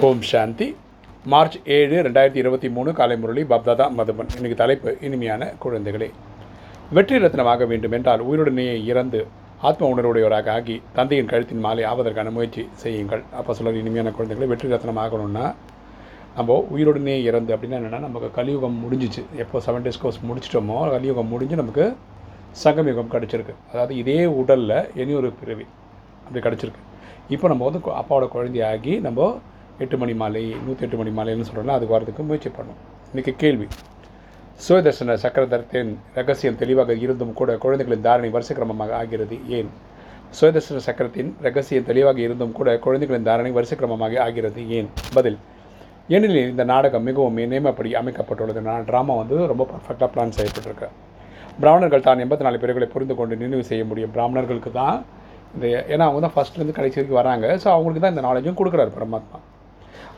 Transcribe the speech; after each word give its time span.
ஓம் 0.00 0.20
சாந்தி. 0.28 0.66
March 1.32 1.56
ஏழு 1.74 1.96
ரெண்டாயிரத்தி 2.04 2.38
இருபத்தி 2.42 2.68
மூணு 2.76 2.90
காலை 2.98 3.16
முரளி 3.22 3.42
பப்தாதா 3.50 3.86
மதுபன். 3.96 4.30
இன்னைக்கு 4.36 4.56
தலைப்பு 4.60 4.90
இனிமையான 5.06 5.48
குழந்தைகளே. 5.62 6.08
வெற்றி 6.96 7.18
ரத்னமாக 7.24 7.66
வேண்டும் 7.72 7.94
என்றால் 7.98 8.22
உயிருடனேயே 8.28 8.76
இறந்து 8.90 9.20
ஆத்ம 9.68 9.90
உணர்வுடையவராக 9.94 10.50
ஆகி 10.54 10.76
தந்தையின் 10.96 11.28
கழுத்தின் 11.32 11.62
மாலை 11.66 11.84
ஆவதற்கான 11.90 12.32
முயற்சி 12.36 12.64
செய்யுங்கள். 12.84 13.22
அப்போ 13.40 13.56
சொல்கிற 13.58 13.82
இனிமையான 13.82 14.14
குழந்தைகளை 14.16 14.48
வெற்றி 14.54 14.72
ரத்னமாகணும்னா 14.74 15.44
நம்ம 16.38 16.58
உயிருடனே 16.76 17.18
இறந்து 17.28 17.54
அப்படின்னா 17.56 17.78
என்னென்னா 17.82 18.02
நமக்கு 18.08 18.30
கலியுகம் 18.40 18.80
முடிஞ்சிச்சு. 18.86 19.24
எப்போ 19.44 19.62
செவன் 19.68 19.86
டேஸ் 19.86 20.02
கோர்ஸ் 20.04 20.22
முடிச்சிட்டோமோ 20.30 20.80
கலியுகம் 20.96 21.32
முடிஞ்சு 21.34 21.62
நமக்கு 21.62 21.86
சங்கமயுகம் 22.64 23.14
கிடச்சிருக்கு. 23.16 23.56
அதாவது 23.70 23.94
இதே 24.02 24.20
உடலில் 24.40 24.78
இனி 25.02 25.14
ஒரு 25.22 25.30
பிறவி 25.42 25.68
அப்படி 26.24 26.42
கிடச்சிருக்கு. 26.48 26.84
இப்போ 27.36 27.46
நம்ம 27.54 27.64
வந்து 27.70 27.82
அப்பாவோட 28.02 28.28
குழந்தையாகி 28.36 28.94
நம்ம 29.08 29.32
எட்டு 29.78 29.96
மணி 30.02 30.14
மாலை 30.20 30.42
நூற்றி 30.64 30.84
எட்டு 30.86 30.98
மணி 31.00 31.12
மாலைன்னு 31.18 31.46
சொல்கிறோம்ல 31.48 31.76
அதுக்கு 31.76 31.94
வரதுக்கு 31.96 32.22
முயற்சி 32.28 32.50
பண்ணும். 32.56 32.80
இன்றைக்கி 33.12 33.32
கேள்வி. 33.42 33.66
சுயதர்சன 34.64 35.14
சக்கரதரத்தின் 35.22 35.90
ரகசியம் 36.18 36.58
தெளிவாக 36.62 36.92
இருந்தும் 37.04 37.32
கூட 37.38 37.56
குழந்தைகளின் 37.62 38.04
தாரணை 38.06 38.30
வரிசைக்கிரமமாக 38.34 38.92
ஆகிறது 39.00 39.36
ஏன்? 39.58 39.70
சுயதர்சன 40.38 40.82
சக்கரத்தின் 40.88 41.30
ரகசியம் 41.46 41.86
தெளிவாக 41.88 42.20
இருந்தும் 42.26 42.52
கூட 42.58 42.78
குழந்தைகளின் 42.84 43.26
தாரணை 43.28 43.52
வரிசைக்கிரமமாக 43.56 44.20
ஆகிறது 44.26 44.62
ஏன்? 44.78 44.90
பதில். 45.16 45.38
ஏனெனில் 46.14 46.50
இந்த 46.52 46.64
நாடகம் 46.72 47.06
மிகவும் 47.08 47.40
நேமப்படி 47.52 47.90
அமைக்கப்பட்டுள்ளது. 48.00 48.60
நான் 48.68 48.86
ட்ராமா 48.90 49.16
வந்து 49.22 49.36
ரொம்ப 49.52 49.66
பர்ஃபெக்டாக 49.72 50.08
பிளான் 50.14 50.36
செய்யப்பட்டிருக்கு. 50.38 50.88
பிராமணர்கள் 51.62 52.06
தான் 52.06 52.22
எண்பத்தி 52.24 52.46
நாலு 52.46 52.60
பேர்களை 52.62 52.88
புரிந்து 52.94 53.14
கொண்டு 53.16 53.36
நினைவு 53.42 53.64
செய்ய 53.70 53.84
முடியும். 53.90 54.12
பிராமணர்களுக்கு 54.16 54.72
தான் 54.80 54.98
இந்த 55.54 55.66
ஏன்னா 55.94 56.04
அவங்க 56.08 56.20
தான் 56.26 56.36
ஃபஸ்ட்லேருந்து 56.36 56.76
கடைசி 56.76 56.96
வரைக்கும் 56.98 57.20
வராங்க. 57.22 57.46
ஸோ 57.62 57.68
அவங்களுக்கு 57.74 58.04
தான் 58.04 58.14
இந்த 58.16 58.24
நாலேஜும் 58.28 58.58
கொடுக்குறாரு 58.60 58.92
பரமாத்மா. 58.98 59.40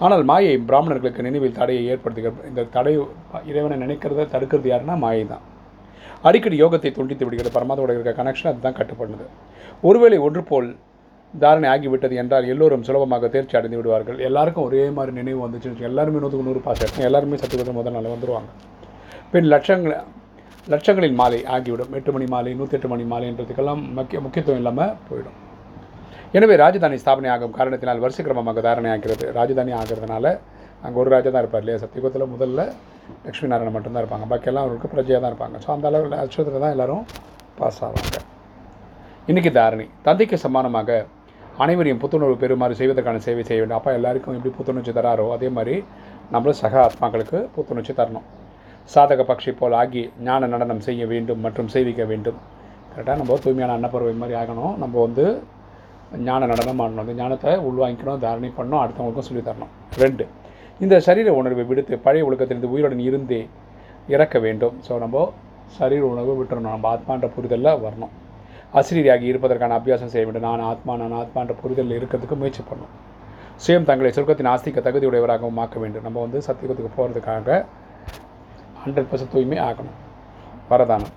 ஆனால் 0.04 0.24
மாயை 0.30 0.54
பிராமணர்களுக்கு 0.70 1.26
நினைவில் 1.28 1.58
தடையை 1.60 1.82
ஏற்படுத்துகிற 1.92 2.48
இந்த 2.50 2.68
தடை 2.76 2.94
இறைவனை 3.50 3.76
நினைக்கிறத 3.84 4.28
தடுக்கிறது 4.34 4.70
யாருன்னா 4.72 4.96
மாயை 5.04 5.24
தான். 5.32 5.44
அடிக்கடி 6.28 6.56
யோகத்தை 6.64 6.90
துண்டித்து 6.96 7.24
விடுகிற 7.26 7.48
பரமாத்மாவோட 7.56 7.94
இருக்கிற 7.94 8.14
கனெக்ஷன் 8.18 8.50
அதுதான் 8.52 8.78
கட்டுப்படுது 8.80 9.28
ஒருவேளை 9.88 10.18
ஒன்று 10.26 10.42
போல் 10.50 10.68
தாரணை 11.34 11.68
ஆகிவிட்டது 11.74 12.14
என்றால் 12.22 12.50
எல்லோரும் 12.52 12.84
சுலபமாக 12.88 13.28
தேர்ச்சி 13.34 13.54
அடைந்து 13.58 13.78
விடுவார்கள். 13.78 14.18
எல்லாருக்கும் 14.28 14.66
ஒரே 14.68 14.82
மாதிரி 14.98 15.12
நினைவு 15.20 15.40
வந்துச்சுன்னு 15.44 15.88
எல்லாருமே 15.90 16.20
நூற்றுக்கு 16.22 16.48
நூறு 16.48 16.60
பாஸ் 16.66 16.82
எடுக்கும் 16.84 17.08
எல்லாருமே 17.08 17.40
சத்துவத்தை 17.42 17.74
முதல் 17.78 17.96
நாள் 17.96 18.12
வந்துடுவாங்க 18.14 18.50
பின் 19.32 19.50
லட்சங்கள் 19.54 19.94
லட்சங்களின் 20.72 21.18
மாலை 21.20 21.40
ஆகிவிடும். 21.54 21.94
எட்டு 21.98 22.10
மணி 22.16 22.26
மாலை 22.34 22.52
நூற்றி 22.60 22.76
எட்டு 22.78 22.90
மணி 22.92 23.04
மாலைன்றதுக்கெல்லாம் 23.12 23.82
முக்கிய 23.98 24.20
முக்கியத்துவம் 24.26 24.60
இல்லாமல் 24.62 24.94
போயிடும். 25.08 25.38
எனவே 26.38 26.54
ராஜதானி 26.62 26.96
ஸ்தாபனை 27.00 27.28
ஆகும் 27.32 27.52
காரணத்தினால் 27.56 28.00
வருஷக்கிரமமாக 28.04 28.62
தாரணை 28.66 28.88
ஆகிறது 28.92 29.26
ராஜதானி 29.38 29.72
ஆகிறதுனால 29.80 30.26
அங்கே 30.86 30.98
ஒரு 31.02 31.10
ராஜா 31.14 31.28
தான் 31.34 31.42
இருப்பார் 31.44 31.62
இல்லையா? 31.64 31.78
சத்தியுகத்தில் 31.82 32.32
முதல்ல 32.32 32.60
லக்ஷ்மி 33.26 33.48
நாராயணன் 33.50 33.74
மட்டும்தான் 33.76 34.02
இருப்பாங்க. 34.04 34.26
பாக்கியெல்லாம் 34.32 34.64
அவருக்கு 34.66 34.88
பிரஜையாக 34.94 35.20
தான் 35.24 35.32
இருப்பாங்க. 35.32 35.56
ஸோ 35.64 35.68
அந்த 35.74 35.86
அளவில் 35.90 36.16
நட்சத்திரத்தில் 36.22 36.64
தான் 36.64 36.74
எல்லோரும் 36.76 37.04
பாஸ் 37.60 37.80
ஆவாங்க. 37.88 38.18
இன்றைக்கி 39.30 39.52
தாரணி. 39.58 39.86
தந்தைக்கு 40.08 40.38
சமானமாக 40.44 40.98
அனைவரையும் 41.64 42.02
புத்துணர்வு 42.02 42.36
பெறுமாறு 42.42 42.74
செய்வதற்கான 42.80 43.22
சேவை 43.26 43.42
செய்ய 43.48 43.60
வேண்டும். 43.62 43.78
அப்பா 43.78 43.90
எல்லாருக்கும் 43.98 44.36
எப்படி 44.38 44.52
புத்துணர்ச்சி 44.58 44.94
தராரோ 44.98 45.26
அதே 45.36 45.48
மாதிரி 45.58 45.76
நம்மளும் 46.34 46.60
சக 46.62 46.74
ஆத்மாக்களுக்கு 46.88 47.40
புத்துணர்ச்சி 47.56 47.94
தரணும். 48.00 48.26
சாதக 48.94 49.22
பக்ஷி 49.32 49.52
போல் 49.60 49.76
ஆகி 49.82 50.02
ஞான 50.28 50.46
நடனம் 50.54 50.84
செய்ய 50.86 51.02
வேண்டும் 51.12 51.42
மற்றும் 51.46 51.68
செய்விக்க 51.74 52.04
வேண்டும். 52.12 52.38
கரெக்டாக 52.92 53.18
நம்ம 53.20 53.38
தூய்மையான 53.44 53.74
அன்னப்பறவை 53.78 54.16
மாதிரி 54.22 54.36
ஆகணும். 54.42 54.74
நம்ம 54.82 54.94
வந்து 55.06 55.26
ஞான 56.28 56.46
நடனம் 56.46 56.80
ஆடணும் 56.84 57.02
அந்த 57.02 57.14
ஞானத்தை 57.20 57.52
உள்வாங்கிக்கணும் 57.68 58.22
தாரணை 58.24 58.50
பண்ணணும் 58.58 58.82
அடுத்தவங்களுக்கும் 58.82 59.28
சொல்லித் 59.28 59.48
தரணும். 59.48 59.72
ரெண்டு 60.02 60.26
இந்த 60.80 61.00
சரீர 61.06 61.32
உணர்வை 61.40 61.64
விடுத்து 61.64 61.98
பழைய 61.98 62.26
ஒழுக்கத்திலிருந்து 62.28 62.72
உயிருடன் 62.74 63.02
இருந்தே 63.08 63.48
இறக்க 64.14 64.38
வேண்டும். 64.38 64.74
ஸோ 64.88 64.98
நம்ம 64.98 65.32
சரீர 65.78 66.02
உணர்வை 66.12 66.34
விட்டுறணும். 66.40 66.74
நம்ம 66.76 66.88
ஆத்மான்ற 66.94 67.28
புரிதலில் 67.36 67.80
வரணும். 67.86 68.12
அசிரியாகி 68.80 69.26
இருப்பதற்கான 69.32 69.76
அபியாசம் 69.80 70.12
செய்ய 70.12 70.24
வேண்டும். 70.26 70.46
நான் 70.48 70.60
ஆத்மா 70.60 70.96
நான் 70.96 71.16
ஆத்மான்ற 71.22 71.54
புரிதலில் 71.62 71.96
இருக்கிறதுக்கு 71.98 72.36
முயற்சி 72.42 72.62
பண்ணணும். 72.70 72.94
சுயம் 73.64 73.88
தங்களை 73.88 74.10
சொர்க்கத்தின் 74.16 74.50
ஆஸ்திக்க 74.52 74.80
தகுதியுடையவராகவும் 74.86 75.60
ஆக்க 75.64 75.78
வேண்டும். 75.80 76.02
நம்ம 76.02 76.20
வந்து 76.20 76.38
சத்தியத்துக்கு 76.46 76.94
போகிறதுக்காக 76.96 77.64
ஹண்ட்ரட் 78.84 79.08
பர்சன்ட் 79.10 79.34
தூய்மை 79.34 79.58
ஆகணும் 79.58 79.98
வரதானம். 80.70 81.12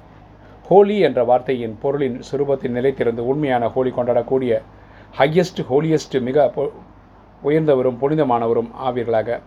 ஹோலி 0.70 1.00
என்ற 1.08 1.24
வார்த்தையின் 1.24 1.76
பொருளின் 1.82 2.18
சுரூபத்தில் 2.30 2.76
நிலைத்திருந்து 2.78 3.22
உண்மையான 3.32 3.70
ஹோலி 3.76 3.92
கொண்டாடக்கூடிய 3.98 4.62
ஹையஸ்ட் 5.16 5.66
ஹோலியஸ்ட் 5.70 6.22
மிக 6.22 6.52
உயர்ந்தவரும் 7.44 7.98
புனிதமானவரும் 8.02 8.70
ஆவீர்களாக. 8.86 9.40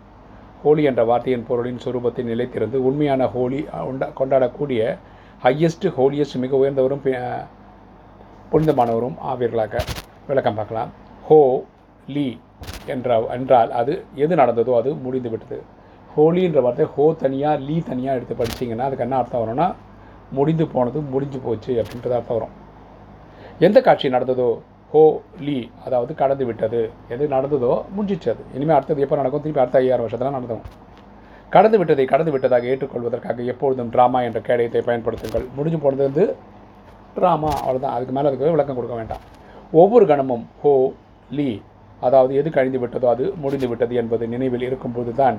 ஹோலி 0.63 0.83
என்ற 0.83 1.05
வார்த்தையின் 1.05 1.47
பொருளின் 1.47 1.79
சுரூபத்தை 1.85 2.25
நிலைத்திருந்து 2.25 2.77
உண்மையான 2.77 3.27
ஹோலி 3.27 3.67
உண்ட- 3.85 4.11
கொண்டாடக்கூடிய 4.19 4.99
ஹையஸ்ட் 5.43 5.89
ஹோலியஸ்ட் 5.97 6.35
மிக 6.35 6.57
உயர்ந்தவரும் 6.57 7.47
புனிதமானவரும் 8.53 9.15
ஆவீர்களாக. 9.27 9.81
விளக்கம் 10.27 10.55
பார்க்கலாம். 10.55 10.91
ஹோ 11.25 11.65
லீ 12.09 12.39
என்ற 12.87 13.27
என்றால் 13.27 13.71
அது 13.71 14.05
எது 14.15 14.37
நடந்ததோ 14.37 14.77
அது 14.77 14.95
முடிந்து 14.95 15.31
விட்டது 15.31 15.63
ஹோலின்ற 16.17 16.63
வார்த்தை 16.63 16.87
ஹோ 16.87 17.15
தனியாக 17.19 17.57
லீ 17.57 17.81
தனியாக 17.81 18.19
எடுத்து 18.19 18.35
படிச்சீங்கன்னா 18.35 18.79
அதுக்கு 18.79 19.03
என்ன 19.03 19.17
அர்த்தம் 19.17 19.41
வரும்னா 19.41 19.75
முடிந்து 20.33 20.67
போனது 20.67 21.01
முடிஞ்சு 21.01 21.39
போச்சு 21.39 21.75
அப்படின்றது 21.75 22.11
அர்த்தம் 22.11 22.25
வரும். 22.29 22.49
எந்த 23.59 23.81
காட்சி 23.81 24.09
நடந்ததோ 24.09 24.59
ஹோ 24.93 25.03
லீ 25.47 25.57
அதாவது 25.87 26.13
கடந்து 26.21 26.45
விட்டது. 26.49 26.81
எது 27.15 27.25
நடந்ததோ 27.35 27.73
முடிஞ்சிச்சது 27.97 28.33
அது 28.33 28.57
இனிமேல் 28.57 28.77
அடுத்தது 28.77 29.05
எப்போ 29.05 29.17
நடக்கும்? 29.21 29.43
திருப்பி 29.45 29.63
அடுத்த 29.65 29.79
ஐயாயிரம் 29.83 30.07
வருஷத்தில் 30.07 30.37
நடந்தோம் 30.37 30.65
கடந்து 31.55 31.77
விட்டதை 31.81 32.05
கடந்து 32.13 32.33
விட்டதாக 32.35 32.71
ஏற்றுக்கொள்வதற்காக 32.73 33.45
எப்பொழுதும் 33.53 33.93
ட்ராமா 33.95 34.19
என்ற 34.29 34.41
கேடயத்தை 34.49 34.83
பயன்படுத்துங்கள். 34.89 35.47
முடிஞ்சு 35.57 35.79
போனது 35.85 36.03
வந்து 36.09 36.25
ட்ராமா 37.17 37.53
அவ்வளோதான் 37.63 37.95
அதுக்கு 37.97 38.15
மேலே 38.17 38.29
அதுக்கு 38.31 38.55
விளக்கம் 38.57 38.79
கொடுக்க 38.79 38.97
வேண்டாம். 39.01 39.23
ஒவ்வொரு 39.81 40.05
கணமும் 40.11 40.45
ஹோ 40.63 40.75
லீ 41.39 41.49
அதாவது 42.07 42.33
எது 42.41 42.49
கழிந்து 42.57 42.79
விட்டதோ 42.83 43.09
அது 43.15 43.25
முடிந்து 43.43 43.67
விட்டது 43.71 43.95
என்பது 44.03 44.27
நினைவில் 44.35 44.69
இருக்கும்போது 44.69 45.13
தான் 45.23 45.39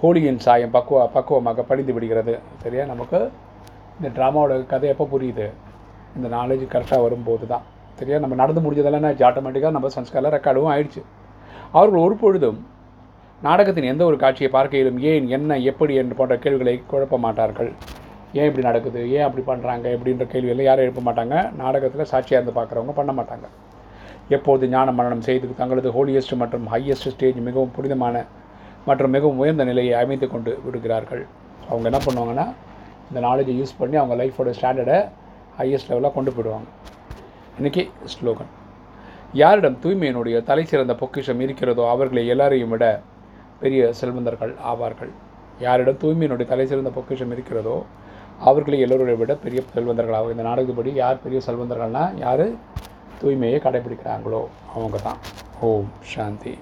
ஹோலியின் 0.00 0.42
சாயம் 0.46 0.74
பக்குவ 0.74 1.06
பக்குவமாக 1.14 1.62
படிந்து 1.70 1.92
விடுகிறது. 1.96 2.34
சரியா? 2.64 2.84
நமக்கு 2.92 3.18
இந்த 3.98 4.08
ட்ராமாவோட 4.16 4.58
கதை 4.72 4.88
எப்போ 4.94 5.06
புரியுது? 5.14 5.46
இந்த 6.16 6.28
நாலேஜ் 6.36 6.64
கரெக்டாக 6.74 7.04
வரும்போது 7.06 7.46
தான் 7.52 7.64
சரியா 7.98 8.16
நம்ம 8.22 8.38
நடந்து 8.42 8.62
முடிஞ்சதெல்லாம் 8.64 9.02
என்ன 9.02 9.12
ஆட்டோமேட்டிக்காக 9.28 9.74
நம்ம 9.76 9.90
சன்ஸ்காரில் 9.96 10.34
ரெக்கார்டும் 10.36 10.72
ஆயிடுச்சு. 10.72 11.02
அவர்கள் 11.76 12.04
ஒரு 12.06 12.16
பொழுதும் 12.22 12.58
நாடகத்தின் 13.46 13.90
எந்த 13.92 14.02
ஒரு 14.08 14.16
காட்சியை 14.22 14.48
பார்க்கையிலும் 14.56 14.98
ஏன் 15.10 15.26
என்ன 15.36 15.56
எப்படி 15.70 15.94
என்று 16.02 16.14
போன்ற 16.18 16.34
கேள்விகளை 16.44 16.74
குழப்ப 16.90 17.16
மாட்டார்கள். 17.24 17.70
ஏன் 18.38 18.48
இப்படி 18.48 18.64
நடக்குது? 18.68 19.00
ஏன் 19.16 19.24
அப்படி 19.26 19.42
பண்ணுறாங்க 19.50 19.86
எப்படின்ற 19.96 20.24
கேள்வியெல்லாம் 20.32 20.68
யாரும் 20.68 20.84
எழுப்ப 20.86 21.02
மாட்டாங்க. 21.08 21.34
நாடகத்தில் 21.62 22.10
சாட்சியாக 22.12 22.38
இருந்து 22.38 22.54
பார்க்குறவங்க 22.58 22.94
பண்ண 23.00 23.12
மாட்டாங்க. 23.18 23.46
எப்போது 24.36 24.64
ஞான 24.74 24.92
மரணம் 24.98 25.24
செய்து 25.28 25.58
தங்களது 25.60 25.90
ஹோலியஸ்ட் 25.96 26.34
மற்றும் 26.42 26.64
ஹையஸ்ட் 26.72 27.10
ஸ்டேஜ் 27.14 27.38
மிகவும் 27.48 27.74
புனிதமான 27.76 28.24
மற்றும் 28.88 29.14
மிகவும் 29.16 29.40
உயர்ந்த 29.42 29.64
நிலையை 29.70 29.94
அமைத்து 30.02 30.26
கொண்டு 30.34 30.52
விடுகிறார்கள். 30.64 31.22
அவங்க 31.70 31.86
என்ன 31.90 32.00
பண்ணுவாங்கன்னா 32.06 32.46
இந்த 33.10 33.20
நாலேஜை 33.28 33.54
யூஸ் 33.60 33.78
பண்ணி 33.80 33.96
அவங்க 34.02 34.16
லைஃபோட 34.22 34.50
ஸ்டாண்டர்டை 34.58 34.98
ஹையஸ்ட் 35.60 35.90
லெவலாக 35.92 36.14
கொண்டு 36.18 36.30
போயிடுவாங்க. 36.36 36.68
இன்றைக்கி 37.58 37.82
ஸ்லோகன் 38.12 38.48
யாரிடம் 39.40 39.78
தூய்மையினுடைய 39.82 40.42
தலை 40.48 40.64
சிறந்த 40.64 40.94
பொக்கிஷம் 41.02 41.40
இருக்கிறதோ 41.44 41.84
அவர்களை 41.92 42.22
எல்லாரையும் 42.32 42.72
விட 42.74 42.84
பெரிய 43.60 43.92
செல்வந்தர்கள் 44.00 44.52
ஆவார்கள். 44.70 45.12
யாரிடம் 45.64 45.98
தூய்மையினுடைய 46.02 46.46
தலை 46.52 46.66
சிறந்த 46.66 46.90
பொக்கிஷம் 46.96 47.32
இருக்கிறதோ 47.36 47.76
அவர்களை 48.50 48.80
எல்லோரை 48.86 49.16
விட 49.22 49.34
பெரிய 49.46 49.62
செல்வந்தர்கள் 49.72 50.18
ஆகும் 50.18 50.34
இந்த 50.36 50.46
நாடகப்படி 50.48 50.92
யார் 51.02 51.22
பெரிய 51.24 51.40
செல்வந்தர்கள்னா 51.48 52.04
யார்? 52.26 52.46
தூய்மையை 53.22 53.60
கடைபிடிக்கிறாங்களோ 53.66 54.42
அவங்க 54.74 54.98
தான் 55.08 55.20
ஓம் 55.70 55.90
சாந்தி. 56.14 56.56